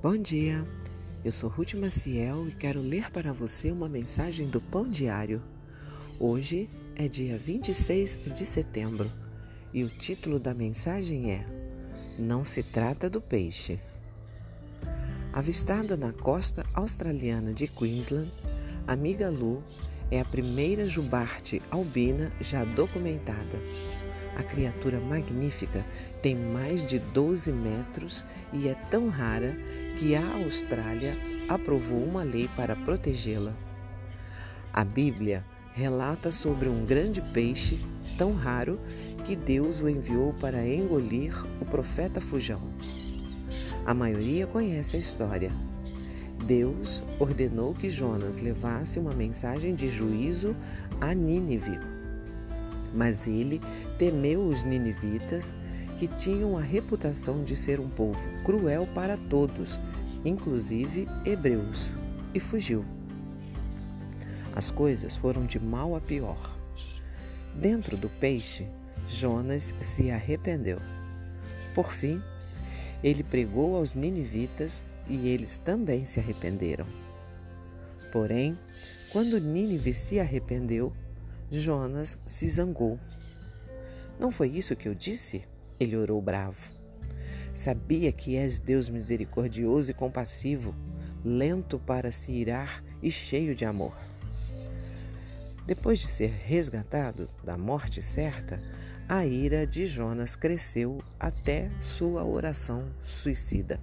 Bom 0.00 0.16
dia, 0.16 0.64
eu 1.24 1.32
sou 1.32 1.50
Ruth 1.50 1.74
Maciel 1.74 2.46
e 2.46 2.52
quero 2.52 2.80
ler 2.80 3.10
para 3.10 3.32
você 3.32 3.72
uma 3.72 3.88
mensagem 3.88 4.46
do 4.46 4.60
Pão 4.60 4.88
Diário. 4.88 5.42
Hoje 6.20 6.70
é 6.94 7.08
dia 7.08 7.36
26 7.36 8.20
de 8.32 8.46
setembro 8.46 9.10
e 9.74 9.82
o 9.82 9.88
título 9.88 10.38
da 10.38 10.54
mensagem 10.54 11.32
é 11.32 11.44
Não 12.16 12.44
se 12.44 12.62
trata 12.62 13.10
do 13.10 13.20
peixe. 13.20 13.80
Avistada 15.32 15.96
na 15.96 16.12
costa 16.12 16.64
australiana 16.72 17.52
de 17.52 17.66
Queensland, 17.66 18.30
a 18.86 18.94
Lu 19.28 19.64
é 20.12 20.20
a 20.20 20.24
primeira 20.24 20.86
jubarte 20.86 21.60
albina 21.72 22.32
já 22.40 22.62
documentada. 22.62 23.58
A 24.36 24.42
criatura 24.42 25.00
magnífica 25.00 25.84
tem 26.22 26.34
mais 26.34 26.86
de 26.86 26.98
12 26.98 27.52
metros 27.52 28.24
e 28.52 28.68
é 28.68 28.74
tão 28.74 29.08
rara 29.08 29.56
que 29.96 30.14
a 30.14 30.34
Austrália 30.36 31.16
aprovou 31.48 32.02
uma 32.02 32.22
lei 32.22 32.48
para 32.56 32.76
protegê-la. 32.76 33.52
A 34.72 34.84
Bíblia 34.84 35.44
relata 35.72 36.30
sobre 36.30 36.68
um 36.68 36.84
grande 36.84 37.20
peixe 37.20 37.78
tão 38.16 38.34
raro 38.34 38.78
que 39.24 39.34
Deus 39.34 39.80
o 39.80 39.88
enviou 39.88 40.32
para 40.34 40.66
engolir 40.66 41.34
o 41.60 41.64
profeta 41.64 42.20
Fujão. 42.20 42.60
A 43.84 43.94
maioria 43.94 44.46
conhece 44.46 44.96
a 44.96 45.00
história. 45.00 45.50
Deus 46.44 47.02
ordenou 47.18 47.74
que 47.74 47.90
Jonas 47.90 48.38
levasse 48.38 48.98
uma 48.98 49.12
mensagem 49.12 49.74
de 49.74 49.88
juízo 49.88 50.54
a 51.00 51.12
Nínive 51.12 51.97
mas 52.94 53.26
ele 53.26 53.60
temeu 53.98 54.46
os 54.46 54.64
ninivitas, 54.64 55.54
que 55.98 56.06
tinham 56.06 56.56
a 56.56 56.60
reputação 56.60 57.42
de 57.42 57.56
ser 57.56 57.80
um 57.80 57.88
povo 57.88 58.20
cruel 58.44 58.86
para 58.94 59.16
todos, 59.28 59.80
inclusive 60.24 61.08
hebreus, 61.24 61.92
e 62.32 62.38
fugiu. 62.38 62.84
As 64.54 64.70
coisas 64.70 65.16
foram 65.16 65.44
de 65.44 65.58
mal 65.58 65.96
a 65.96 66.00
pior. 66.00 66.56
Dentro 67.54 67.96
do 67.96 68.08
peixe, 68.08 68.66
Jonas 69.06 69.74
se 69.80 70.10
arrependeu. 70.10 70.78
Por 71.74 71.92
fim, 71.92 72.20
ele 73.02 73.22
pregou 73.22 73.76
aos 73.76 73.94
ninivitas 73.94 74.84
e 75.08 75.28
eles 75.28 75.58
também 75.58 76.04
se 76.04 76.20
arrependeram. 76.20 76.86
Porém, 78.12 78.58
quando 79.12 79.40
Nínive 79.40 79.92
se 79.92 80.20
arrependeu, 80.20 80.92
Jonas 81.50 82.18
se 82.26 82.48
zangou. 82.48 82.98
Não 84.18 84.30
foi 84.30 84.48
isso 84.48 84.76
que 84.76 84.88
eu 84.88 84.94
disse? 84.94 85.44
Ele 85.80 85.96
orou 85.96 86.20
bravo. 86.20 86.70
Sabia 87.54 88.12
que 88.12 88.36
és 88.36 88.58
Deus 88.58 88.88
misericordioso 88.88 89.90
e 89.90 89.94
compassivo, 89.94 90.74
lento 91.24 91.78
para 91.78 92.12
se 92.12 92.32
irar 92.32 92.84
e 93.02 93.10
cheio 93.10 93.54
de 93.54 93.64
amor. 93.64 93.96
Depois 95.66 95.98
de 95.98 96.06
ser 96.06 96.30
resgatado 96.30 97.28
da 97.44 97.58
morte 97.58 98.00
certa, 98.00 98.60
a 99.08 99.26
ira 99.26 99.66
de 99.66 99.86
Jonas 99.86 100.36
cresceu 100.36 101.02
até 101.18 101.70
sua 101.80 102.24
oração 102.24 102.90
suicida. 103.02 103.80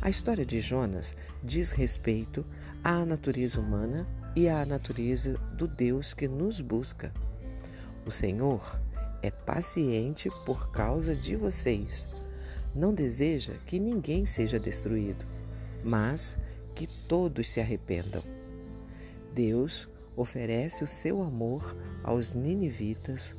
A 0.00 0.10
história 0.10 0.44
de 0.44 0.60
Jonas 0.60 1.16
diz 1.42 1.70
respeito 1.70 2.44
à 2.84 3.04
natureza 3.04 3.60
humana 3.60 4.06
e 4.36 4.48
à 4.48 4.64
natureza 4.64 5.38
do 5.56 5.66
Deus 5.66 6.12
que 6.12 6.28
nos 6.28 6.60
busca. 6.60 7.12
O 8.04 8.10
Senhor 8.10 8.80
é 9.22 9.30
paciente 9.30 10.30
por 10.44 10.70
causa 10.70 11.14
de 11.16 11.34
vocês. 11.34 12.06
Não 12.74 12.92
deseja 12.92 13.54
que 13.66 13.80
ninguém 13.80 14.26
seja 14.26 14.60
destruído, 14.60 15.24
mas 15.82 16.36
que 16.74 16.86
todos 16.86 17.48
se 17.48 17.60
arrependam. 17.60 18.22
Deus 19.34 19.88
oferece 20.14 20.84
o 20.84 20.86
seu 20.86 21.22
amor 21.22 21.76
aos 22.04 22.34
ninivitas, 22.34 23.34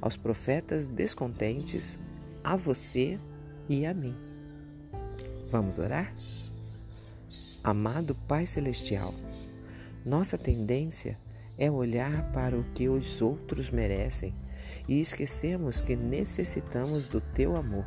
aos 0.00 0.16
profetas 0.16 0.88
descontentes, 0.88 1.98
a 2.42 2.56
você 2.56 3.20
e 3.68 3.84
a 3.84 3.92
mim. 3.92 4.27
Vamos 5.50 5.78
orar? 5.78 6.14
Amado 7.64 8.14
Pai 8.14 8.46
Celestial, 8.46 9.14
nossa 10.04 10.36
tendência 10.36 11.18
é 11.56 11.70
olhar 11.70 12.30
para 12.32 12.56
o 12.56 12.64
que 12.74 12.88
os 12.88 13.22
outros 13.22 13.70
merecem 13.70 14.34
e 14.86 15.00
esquecemos 15.00 15.80
que 15.80 15.96
necessitamos 15.96 17.08
do 17.08 17.20
teu 17.20 17.56
amor. 17.56 17.86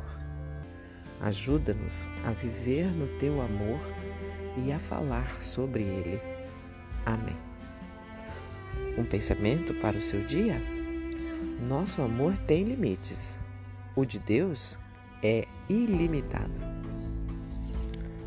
Ajuda-nos 1.20 2.08
a 2.26 2.32
viver 2.32 2.86
no 2.86 3.06
teu 3.18 3.40
amor 3.40 3.80
e 4.64 4.72
a 4.72 4.78
falar 4.80 5.40
sobre 5.40 5.84
ele. 5.84 6.20
Amém. 7.06 7.36
Um 8.98 9.04
pensamento 9.04 9.72
para 9.74 9.96
o 9.96 10.02
seu 10.02 10.24
dia? 10.26 10.60
Nosso 11.68 12.02
amor 12.02 12.36
tem 12.38 12.64
limites. 12.64 13.38
O 13.94 14.04
de 14.04 14.18
Deus 14.18 14.76
é 15.22 15.46
ilimitado. 15.68 16.81